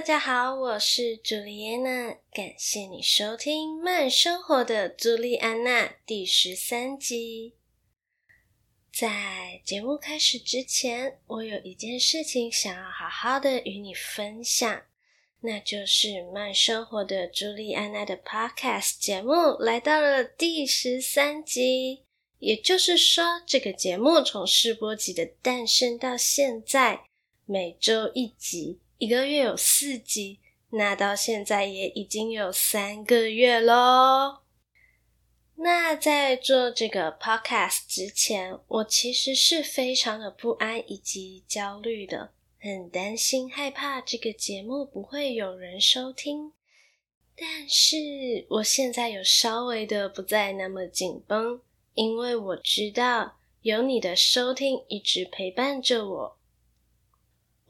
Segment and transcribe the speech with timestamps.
[0.00, 7.52] 大家好，我是朱莉安娜，感谢你收听《慢生活的朱莉安娜》第十三集。
[8.90, 14.82] 在节目开始之前，我有一件事情想要好好的与你分享，
[15.40, 22.06] 那就是《慢生活的朱莉安娜》的 Podcast 节目来到了第十三集。
[22.38, 27.02] 也就是说，这个节目从试播集的诞生到现在，
[27.44, 28.80] 每周一集。
[29.00, 30.40] 一个月有四集，
[30.72, 34.42] 那到现在也已经有三个月喽。
[35.54, 46.52] 那在做这个 podcast 之前，我其实是非常的不安以及焦虑的，很担心害怕这个节目不会有人收听。
[47.34, 47.96] 但是
[48.50, 51.58] 我现在有稍微的不再那么紧绷，
[51.94, 56.39] 因为我知道有你的收听一直陪伴着我。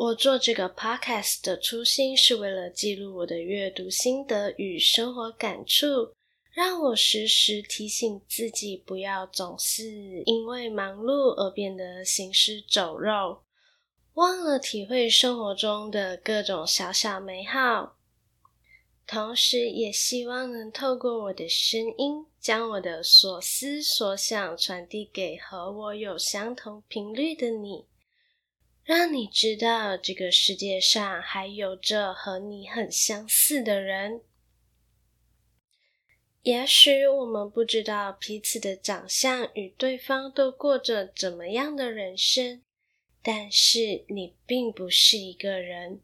[0.01, 6.15] 我做这个 podcast 的初心是为了记录我的阅读心得与生活感触，
[6.55, 13.43] 让我时时提醒自己，不要总是因为忙碌而变得行尸走肉，
[14.15, 17.99] 忘了体会生活中的各种小小美好。
[19.07, 27.90] 同时，也希望能透过我的声音，将我的所思所想传递给和我有相同频率的你。
[28.91, 34.23] 让你知道这个世界上还有着和你很相似的人。
[36.43, 42.63] 也许我们不知道彼此的长相与对方都过着怎么样的人生，
[43.23, 46.01] 但是你并不是一个人。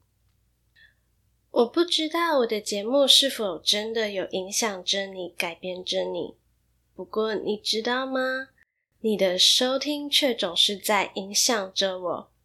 [1.50, 6.36] 我不知道我的节目是否真的有影响着你，改变着你。
[6.94, 8.50] 不过你知道吗？
[9.00, 12.35] 你的收听却总是在影响着我。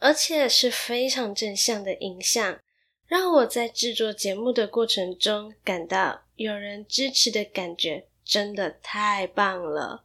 [0.00, 2.60] 而且是非常正向的影响，
[3.06, 10.04] 让我在制作节目的过程中感到有人支持的感觉，真的太棒了。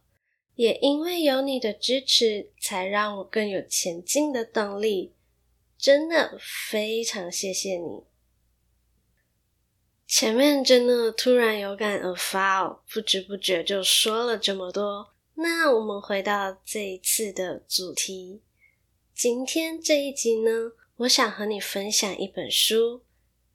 [0.54, 5.12] 也因为有你的支持，才让我更有前进的动力。
[5.78, 8.04] 真的非常谢谢你。
[10.06, 15.12] 前面真的突然有感而发哦，不知不觉就说了这么多。
[15.34, 18.40] 那我们回到这一次的主题。
[19.16, 23.00] 今天这一集呢，我想和你分享一本书，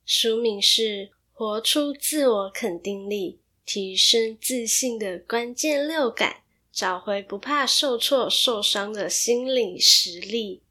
[0.04, 0.82] 书名是
[1.32, 10.64] 《活出自我肯定力，提升自信的关键六感，找回不怕受挫受伤的心理实力》。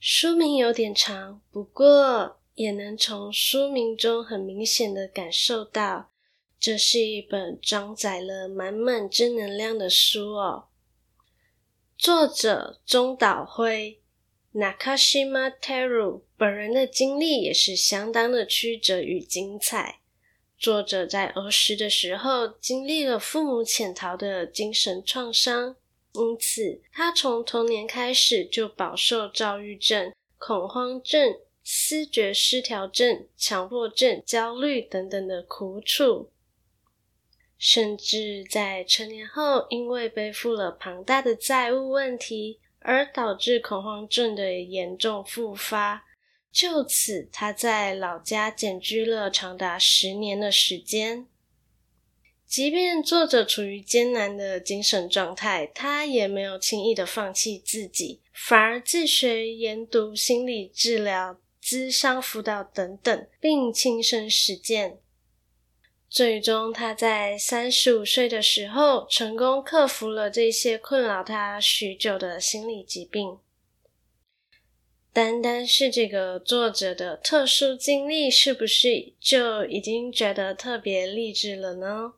[0.00, 6.10] 书名有点长，不过也能从书名中很明显的感受到，
[6.58, 10.64] 这是一本装载了满满正能量的书哦。
[11.98, 13.98] 作者中岛辉
[14.54, 19.98] Nakashima Teru 本人的经历也是相当的曲折与精彩。
[20.56, 25.74] 作者在儿时的时候经历了父母潜逃的精神创伤，
[26.12, 36.30] 因此他从童年开始就饱受躁郁症、恐慌症、思觉失调症、强迫症、焦虑等等的苦楚。
[37.58, 46.04] 甚至在成年后，因为背负了庞大的债务问题，而导致恐慌症的严重复发。
[46.52, 51.26] 就此，他在老家简居了长达十年的时间。
[52.46, 64.98] 即便作者处于艰难的精神状态，他也没有轻易的放弃自己，反而自学研读心理治疗、咨商辅导等等，并亲身实践。
[66.10, 73.38] 最终，他在三十五岁的时候，成功克服了这些困扰他许久的心理疾病。
[75.12, 82.14] 单单是这个作者的特殊经历，是不是就已经觉得特别励志了呢？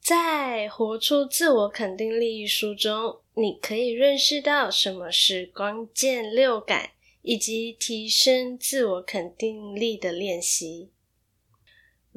[0.00, 6.90] 在《活出自我肯定力》一书中，你可以认识到什么是关键六感，
[7.22, 10.90] 以及提升自我肯定力的练习。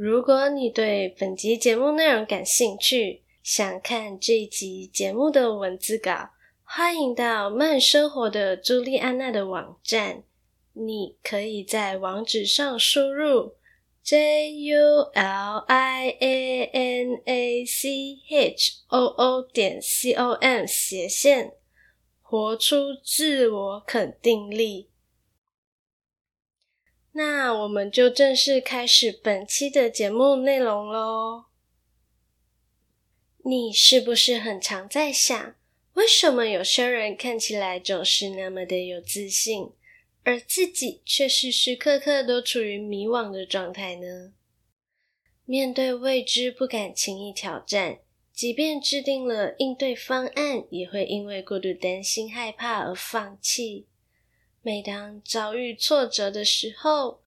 [0.03, 6.31] 如果你对本集节目内容感兴趣，想看这一集节目的文字稿，
[6.63, 10.24] 欢迎到慢生活的朱莉安娜的网站。
[10.74, 13.53] 你可以在网址上输入
[14.01, 20.65] J U L I A N A C H O O 点 C O M
[20.65, 21.51] 斜线，
[22.24, 24.88] 活出自我肯定力。
[27.13, 31.46] 那我们就正式开始本期的节目内容喽。
[33.44, 35.56] 你是不是很常在想，
[35.96, 39.72] 为什么有些人看起来总是那么的有自信，
[40.24, 44.31] 而自己却时时刻刻都处于迷惘的状态呢？
[45.44, 48.00] 面对未知，不敢轻易挑战，
[48.31, 53.88] 即便制定了应对方案，也会因为过度担心、害怕而放弃。
[54.63, 57.24] 每当遭遇挫折的时候，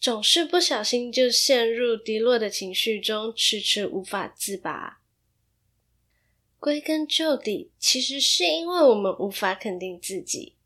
[0.00, 5.00] 总是不小心就陷入低落的情绪中，迟迟无法自拔。
[6.58, 10.56] 归根究底，其实是因为我们无法肯定自己。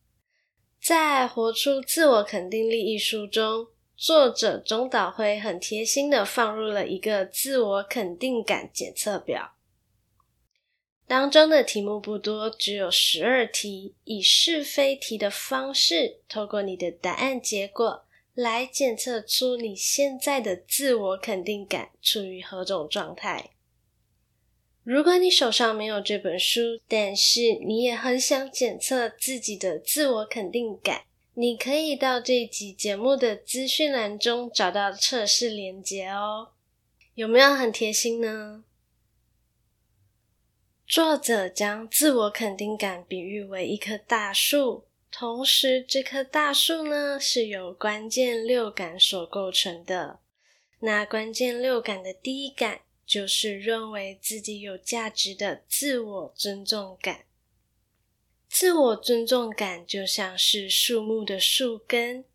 [0.81, 3.67] 在《活出自我肯定力》一书中，
[3.97, 9.57] 作者中岛辉很贴心的放入了一个自我肯定感检测表。
[11.13, 23.51] 当中的题目不多，只有十二题，以是非题的方式，透过你的答案结果来检测出你现在的自我肯定感处于何种状态。
[24.85, 31.03] 如果你手上没有这本书，但是你也很想检测自己的自我肯定感，
[31.35, 36.53] 你可以到这集节目的资讯栏中找到测试连接哦。
[37.15, 38.65] 有没有很贴心呢？
[40.93, 50.21] 作者将自我肯定感比喻为一棵大树，同时这棵大树呢是由关键六感所构成的。
[50.81, 57.25] 那关键六感的第一感就是认为自己有价值的自我尊重感。
[58.51, 62.27] 自我尊重感就像是树木的树根，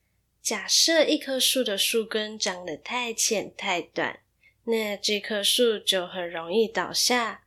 [0.42, 4.21] 假设一棵树的树根长得太浅太短，
[4.63, 7.44] 那这棵树就很容易倒下。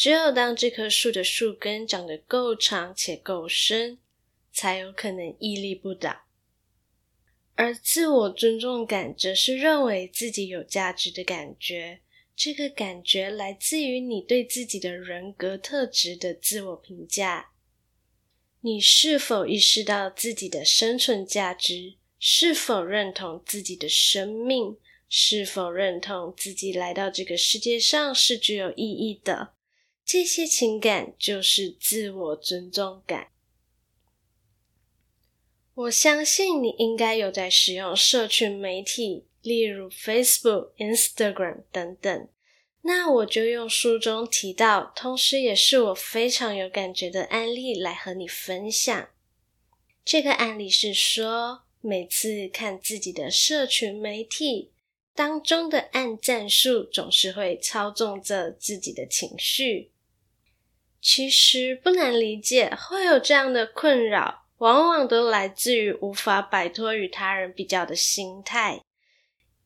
[0.00, 3.98] 只有当这棵树的树根长得够长且够深，
[4.50, 6.22] 才有可能屹立不倒。
[7.54, 12.00] 而自我尊重感则是认为自己有价值的感觉，
[12.34, 17.50] 这个感觉来自于你对自己的人格特质的自我评价。
[18.62, 21.96] 你是否意识到自己的生存价值？
[22.18, 24.78] 是否认同自己的生命？
[25.10, 29.52] 是否认同自己来到这个世界上是具有意义的？
[30.12, 33.28] 这些情感就是自我尊重感。
[35.72, 42.28] 我相信你应该有在使用社群媒体，例如 Facebook、Instagram 等等。
[42.82, 49.10] 那我就用书中提到，同时也是我非常有感觉的案例来和你分享。
[50.04, 54.72] 这个案例是说，每次看自己的社群媒体
[55.14, 59.92] 当中的按赞数，总是会操纵着自己的情绪。
[61.00, 68.80] 其实不难理解，会有这样的困扰，往往都来自于无法摆脱与他人比较的心态。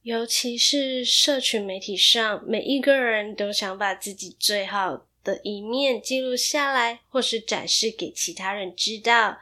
[0.03, 9.39] 尤其是社群媒体上，每一个人都想把自己最好的一面记录下来，或是展示给其他人知道，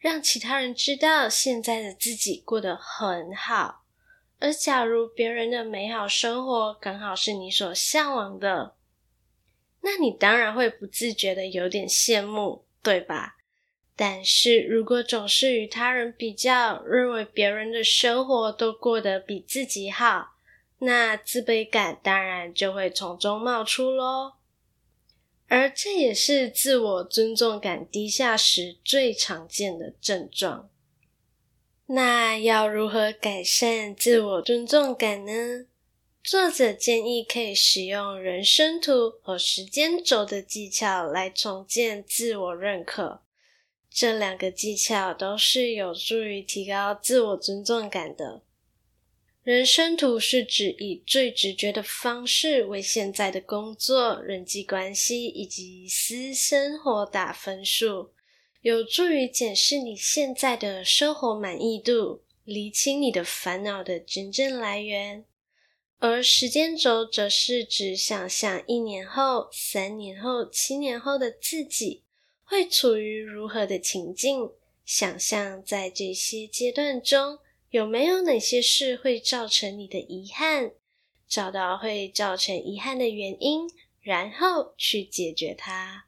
[0.00, 3.82] 让其他人知道现在的自己过得很好。
[4.38, 8.75] 而假如别人的美好生活刚好是你所向往的，
[9.86, 13.36] 那你当然会不自觉的有点羡慕，对吧？
[13.94, 20.30] 但是如果总是与他人比较，认为别人的生活都过得比自己好，
[20.80, 24.32] 那自卑感当然就会从中冒出喽。
[25.46, 30.68] 而这也是自我尊重感低下时最常见的症状。
[31.86, 35.66] 那要如何改善自我尊重感呢？
[36.26, 43.22] 作者建议可以使用人生图和时间轴的技巧来重建自我认可。
[43.88, 48.42] 这两个技巧都是有助于提高自我尊重感的。
[49.44, 58.10] 人生图是指以最直觉的方式为现在的工作、人际关系以及私生活打分数，
[58.62, 65.24] 有助于检视你现在的生活满意度，厘清你的烦恼的真正来源。
[65.98, 72.04] 而时间轴则是指想象一年后、三年后、七年后的自己
[72.44, 74.50] 会处于如何的情境，
[74.84, 77.38] 想象在这些阶段中
[77.70, 80.72] 有没有哪些事会造成你的遗憾，
[81.26, 83.66] 找到会造成遗憾的原因，
[84.02, 86.04] 然后去解决它。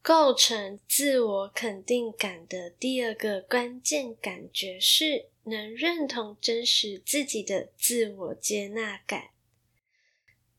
[0.00, 9.30] 构成自我肯定感的第二个关键感觉是能认同真实自己的自我接纳感。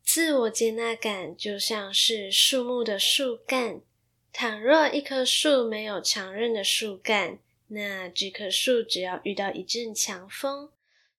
[0.03, 3.81] 自我接纳感就像是树木的树干，
[4.31, 10.71] 倘若一棵树没有强韧的树干，那这棵树只要遇到一阵强风，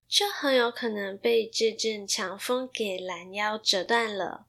[0.06, 4.46] 就很有可能被这阵强风给拦腰折断了。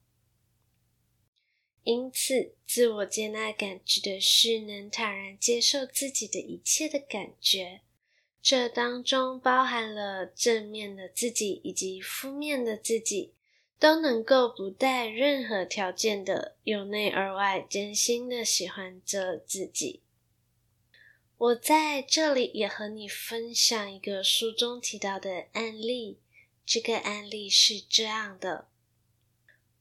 [1.84, 7.82] 因此，自我接纳感指的是能坦然接受自己的一切的感觉，
[8.48, 13.34] 这当中包含了正面的自己以及负面的自己，
[13.80, 20.04] 都能够不带任何条件的由内而外真心的喜欢着自己。
[21.40, 26.20] 我在这里也和你分享一个书中提到的案例，
[26.64, 28.68] 这个案例是这样的。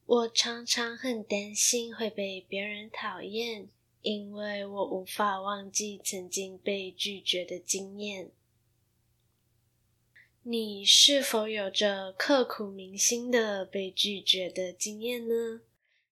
[0.07, 3.69] 我常常很担心会被别人讨厌，
[4.01, 8.31] 因为我无法忘记曾经被拒绝的经验。
[10.47, 15.61] 你是否有着刻骨铭心的被拒绝的经验呢？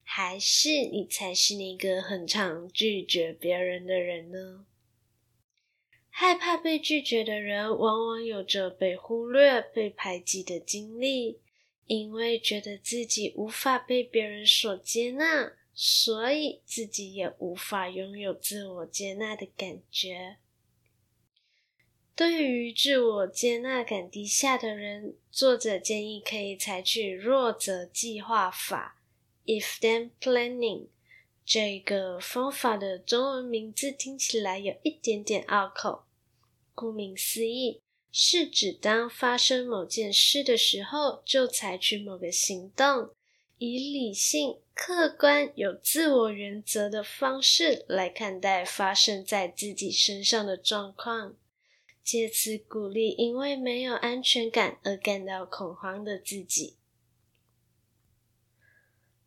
[0.01, 4.65] 还是你才是那个很常拒绝别人的人呢？
[6.09, 11.39] 害怕被拒绝的人，往往有着被忽略、被排挤的经历。
[11.85, 20.37] 因为觉得自己无法被别人所接纳，所以自己也无法拥有自我接纳的感觉。
[22.15, 29.01] 对于自我接纳感低下的人，作者建议可以采取弱则计划法
[29.45, 30.89] （if-then planning）。
[31.43, 36.05] 这个方法的中文名字听起来有一点点拗口，
[36.75, 37.81] 顾名思义。
[38.11, 43.09] 是指当发生某件事的时候，就采取某个行动，
[43.57, 51.35] 以理性、客观、有自我原则的方式来看待发生在自己身上的状况，
[52.03, 56.75] 借此鼓励因为没有安全感而感到恐慌的自己。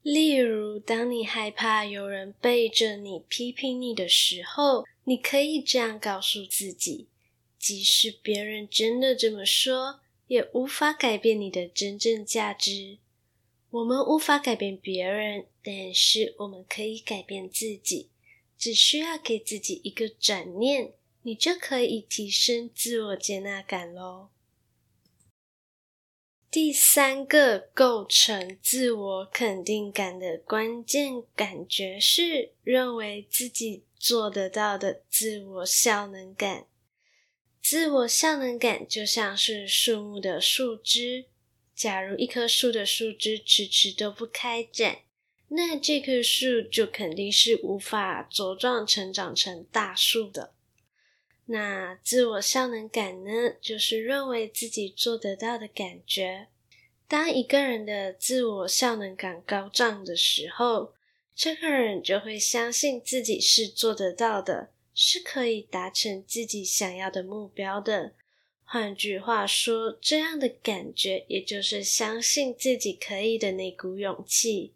[0.03, 7.09] 例如，当你害怕有人背着你批评你的时候，你可以这样告诉自己。
[7.59, 12.99] 即使别人真的这么说，也无法改变你的真正价值。
[13.71, 18.11] 我们无法改变别人，但是我们可以改变自己。
[18.57, 20.93] 只需要给自己一个转念，
[21.27, 24.29] 你就可以提升自我接纳感喽。
[26.49, 36.69] 第三个构成自我肯定感的关键感觉是认为自己做得到的自我效能感。
[37.61, 41.25] 自我效能感就像是树木的树枝，
[41.75, 44.99] 假如一棵树的树枝迟迟都不开展，
[45.49, 50.53] 那这棵树就肯定是无法茁壮成长成大树的。
[51.47, 56.49] 那自我效能感呢，就是认为自己做得到的感觉。
[57.09, 60.95] 当一个人的自我效能感高涨的时候，
[61.35, 64.71] 这个人就会相信自己是做得到的。
[64.99, 68.15] 是可以达成自己想要的目标的。
[68.65, 74.73] 换句话说，这样的感觉也就是相信自己可以的那股勇气。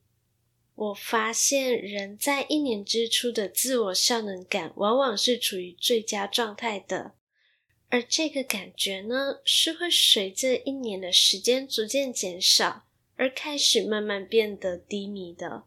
[0.80, 7.12] 我发现人在一年之初的自我效能感往往是处于最佳状态的，
[7.90, 15.64] 而这个感觉呢，是会随着一年的时间逐渐减少，而开始慢慢变得低迷的。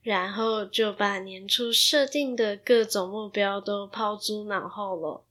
[0.00, 5.26] 然后就把年初设定的各种目标都抛诸脑后了。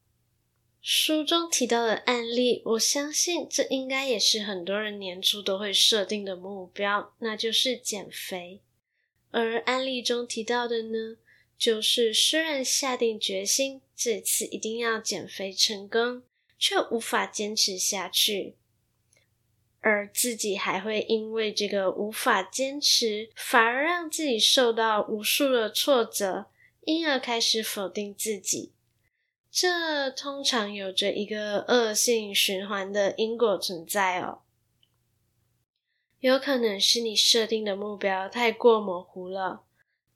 [0.80, 8.62] 书中提到的案例，我相信这应该也是很多人年初都会设定的目标，那就是减肥。
[9.40, 11.18] 而案例中提到的呢，
[11.60, 16.24] 就是虽然下定决心这次一定要减肥成功，
[16.58, 18.56] 却无法坚持下去。
[19.80, 26.48] 而自己还会因为这个无法坚持，反而让自己受到无数的挫折，
[26.82, 28.72] 因而开始否定自己。
[29.52, 34.40] 这通常有着一个恶性循环的因果存在哦。
[36.20, 39.64] 有可能是你设定的目标太过模糊了，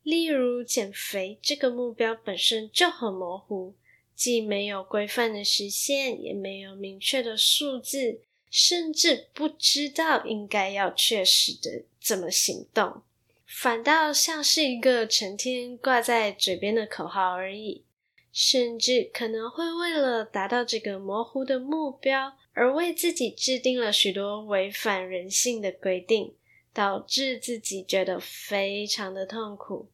[0.03, 3.75] 例如减肥这个目标本身就很模糊，
[4.15, 8.21] 既没有规范的实现，也没有明确的数字。
[8.49, 13.01] 甚至不知道应该要确实的怎么行动，
[13.45, 17.85] 反倒像是一个成天挂在嘴边的口号而已。
[18.33, 26.35] 甚至可能会为了达到这个模糊的目标，而为自己制定了许多违反人性的规定，
[26.73, 29.89] 导致自己觉得非常的痛苦。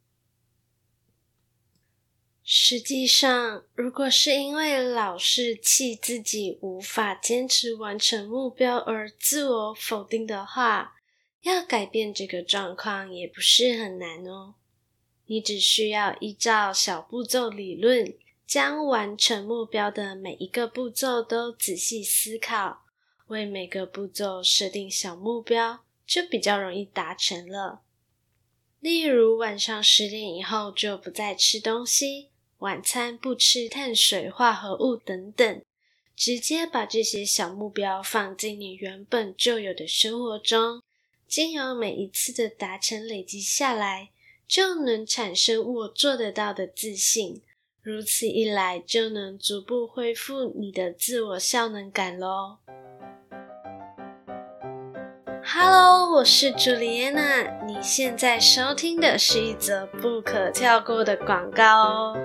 [2.43, 10.95] 实际上，如果是因为老是气自己无法坚持完成目标而自我否定的话，
[11.41, 14.55] 要改变这个状况也不是很难哦。
[15.25, 18.13] 你只需要依照小步骤理论，
[18.48, 22.86] 将完成目标的每一个步骤都仔细思考，
[23.27, 27.82] 为每个步骤设定小目标，就比较容易达成了。
[28.80, 32.30] 例如，晚上十点以后就不再吃东西。
[32.60, 35.62] 晚餐不吃碳水化合物等等，
[36.16, 40.82] 直接把这些小目标放进你原本就有的生活中，
[41.27, 44.10] 经由每一次的达成累积下来，
[44.48, 47.44] 就能产生我做得到的自信。
[47.88, 52.58] 如此一来，就能逐步恢复你的自我效能感喽。
[55.41, 62.17] Hello，我是朱莉安娜，你现在收听的是一则不可跳过的广告哦。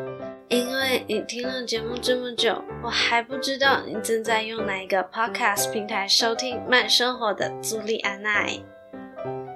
[0.48, 8.48] 因为你听了节目这么久，我还不知道你正在用哪一个 podcast 平台收听慢生活的朱莉安娜。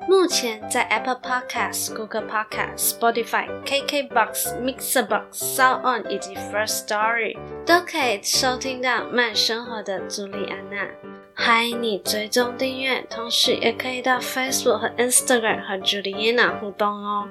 [0.09, 7.37] 目前在 Apple Podcast、Google Podcast、Spotify、KKBox、Mixerbox、SoundOn 以及 First Story
[7.67, 10.87] 都可以收听到慢生活的朱莉安娜。
[11.35, 17.29] 欢迎你追踪订阅，同时也可以到 Facebook 和 Instagram 和朱莉安娜互动哦。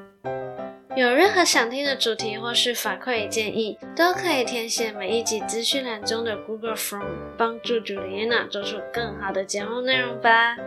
[0.98, 7.06] 有任何想听的主题或是反馈建议，都可以填写每一集资讯栏中的 Google Form，
[7.38, 10.58] 帮助朱莉安娜做出更好的节目内容吧。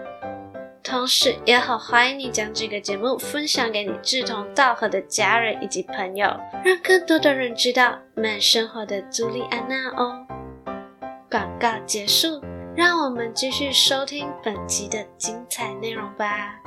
[0.89, 6.27] 同时，也好欢迎你将这个节目分享给你志同道合的家人以及朋友，
[6.65, 10.27] 让更多的人知道慢生活的朱莉安娜哦。
[11.31, 12.41] 广告结束，
[12.75, 16.59] 让我们继续收听本集的精彩内容吧。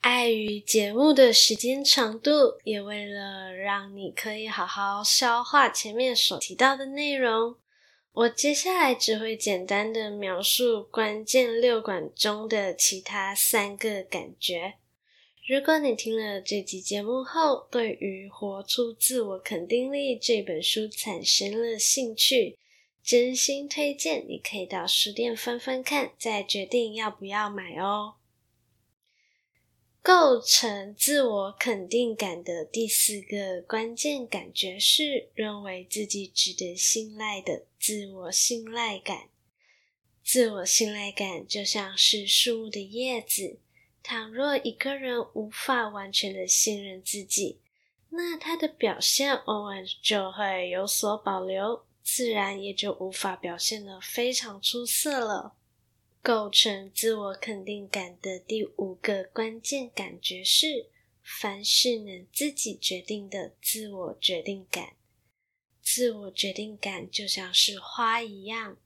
[0.00, 2.30] 碍于节目的时间长度，
[2.64, 7.56] 也为了让你可以好好消化前面所提到的内容，
[8.14, 14.74] 我接下来只会简单的描述关键六感中的其他三个感觉。
[15.48, 22.56] 如果你听了这集节目后，对于《活出自我肯定力》这本书产生了兴趣，
[23.02, 28.14] 真心推荐你可以到书店翻翻看，再决定要不要买哦。
[30.04, 39.30] 构成自我肯定感的第四个关键感觉是认为自己值得信赖的自我信赖感。
[40.22, 43.58] 自我信赖感就像是树木的叶子，
[44.02, 47.60] 倘若一个人无法完全的信任自己，
[48.10, 55.54] 那他的表现往往就会有所保留，自然也就无法表现得非常出色了。
[56.24, 60.88] 构成自我肯定感的第五个关键感觉是，
[61.22, 64.96] 凡事能自己决定的自我决定感。
[65.82, 68.78] 自我决定感就像是花一样，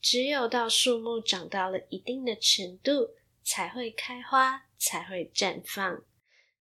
[0.00, 6.04] 只有到树木长到了一定的程度，才会开花，才会绽放。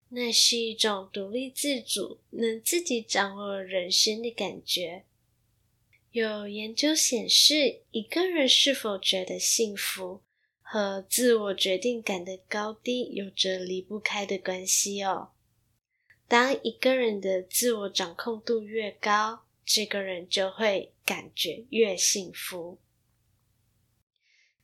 [0.09, 5.05] 那是一种独立自主，能自己掌握人生的感觉。
[6.13, 10.21] 有研究显示，一个人是否觉得幸福，
[10.61, 15.31] 和自我决定感的高低有着离不开的关系哦。
[16.27, 22.77] 当一个人的自我掌控度越高，这个人就会感觉越幸福。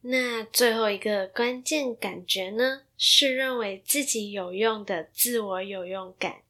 [0.02, 6.44] 那最后一个关键感觉呢，是认为自己有用的自我有用感。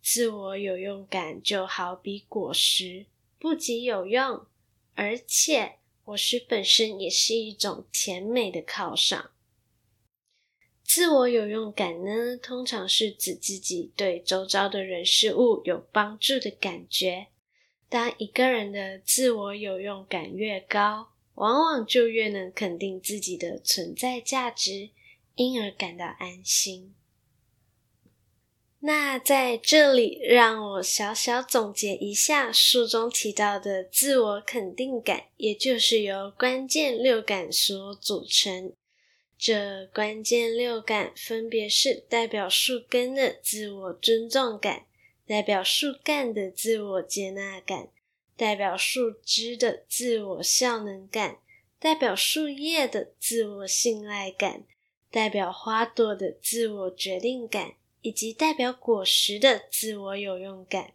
[0.00, 3.04] 自我有用感就好比果实。
[3.38, 4.46] 不仅有用，
[4.94, 9.30] 而且果实本身也是一种甜美的犒赏。
[10.82, 17.28] 自我有用感呢，通常是指自己对周遭的人事物有帮助的感觉。
[17.90, 24.90] 当一个人的自我有用感越高，往往就越能肯定自己的存在价值，
[25.36, 26.94] 因而感到安心。
[28.80, 38.72] 那在这里，让我小小总结一下书中提到的自我肯定感，也就是由关键六感所组成。
[39.36, 44.86] 这关键六感分别是代表树根的自我尊重感，
[45.26, 47.88] 代表树干的自我接纳感，
[48.36, 51.38] 代表树枝的自我效能感，
[51.80, 54.64] 代表树叶的自我信赖感，
[55.10, 57.74] 代表花朵的自我决定感。
[58.00, 60.92] 以及代表果实的自我有用感，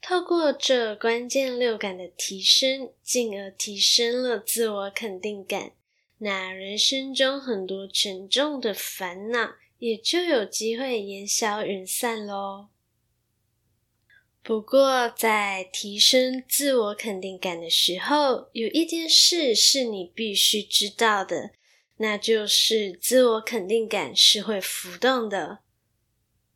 [0.00, 5.72] 透过这关键六感的提升，进而提升了自我肯定感。
[6.18, 12.68] 那人生中很多沉重的烦恼，也就有机会烟消云散喽。
[14.42, 21.52] 不过，在提升自我肯定感的时候，有一件事是你必须知道的，
[21.96, 25.60] 那就是自我肯定感是会浮动的。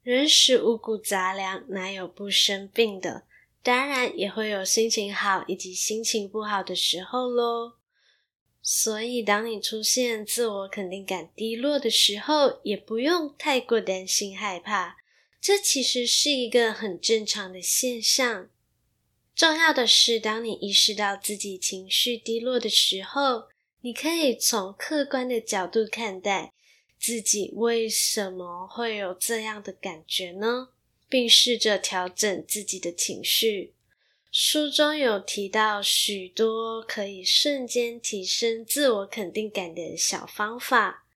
[0.02, 3.24] 人食五谷杂粮，哪有不生病的？
[3.62, 7.74] 当然也会有心情好以及心情不好的时候喽。
[8.62, 14.96] 所以，当你出现自我肯定感低落的时候，也不用太过担心害怕。
[15.40, 18.48] 这其实是一个很正常的现象。
[19.34, 23.44] 重要的是，当你意识到自己情绪低落的时候，
[23.80, 26.52] 你可以从客观的角度看待
[26.98, 30.68] 自己为什么会有这样的感觉呢？
[31.08, 33.74] 并试着调整自己的情绪。
[34.30, 41.06] 书中有提到许多可以瞬间提升自我肯定感的小方法。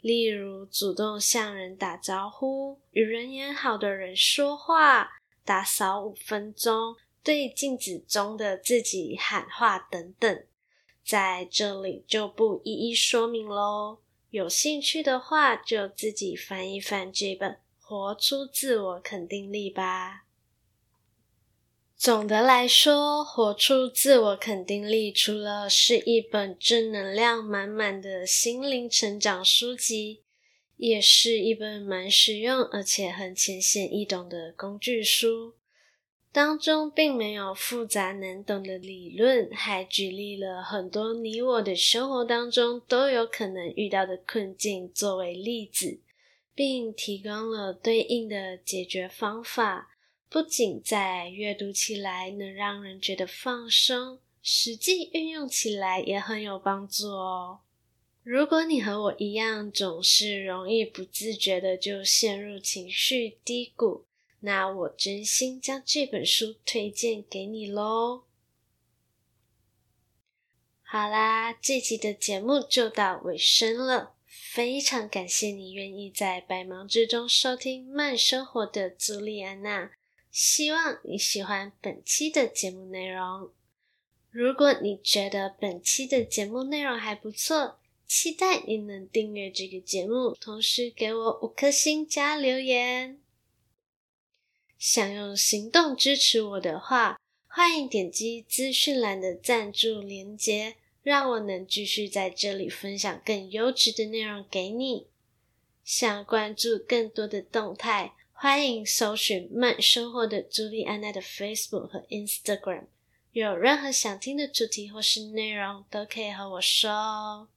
[0.00, 5.10] 例如，主动向人打招呼，与人缘好的人说话，
[5.44, 10.44] 打扫五分钟，对镜子中的自己喊话等等，
[11.10, 13.98] 在这里就不一一说明喽。
[14.30, 20.26] 有兴趣的话，就自己翻一翻这本《活出自我肯定力》吧。
[21.96, 30.22] 总的来说，活出自我肯定力除了是一本正能量满满的心灵成长书籍，
[30.76, 35.54] 也是一本蛮实用而且很浅显易懂的工具书。
[36.32, 46.00] 当中并没有复杂难懂的理论，还举例了很多你我的生活当中都有可能遇到的困境作为例子，
[46.54, 49.88] 并提供了对应的解决方法。
[50.28, 57.58] 不仅在阅读起来能让人觉得放松，实际运用起来也很有帮助哦。
[58.22, 64.04] 如果你和我一样，总是容易不自觉的就陷入情绪低谷，
[64.40, 68.22] 那我真心将这本书推荐给你喽。
[70.82, 79.92] 好啦，这集的节目就到尾声了，非常感谢你愿意在百忙之中收听慢生活的朱莉安娜。
[80.32, 83.50] 希望你喜欢本期的节目内容。
[84.30, 93.19] 如果你觉得本期的节目内容还不错，期待你能订阅这个节目，同时给我五颗星加留言。
[94.80, 105.08] 想用行动支持我的话，欢迎点击资讯栏的赞助连接，让我能继续在这里分享更优质的内容给你。
[105.84, 108.14] 想关注更多的动态。
[108.32, 112.84] 欢迎搜寻慢生活的朱莉安娜的 Facebook 和 Instagram，
[113.32, 117.48] 有任何想听的主题或是内容，都可以和我说哦。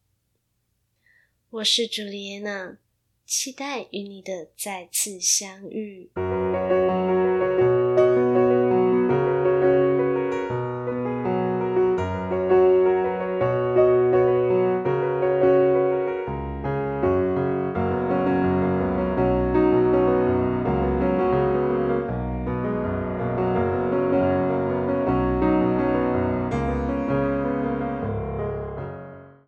[1.51, 2.77] 我是朱莉安娜，
[3.25, 6.11] 期待与你的再次相遇。